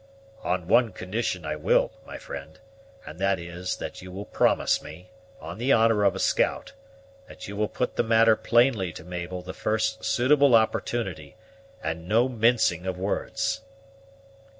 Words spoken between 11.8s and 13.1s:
and no mincing of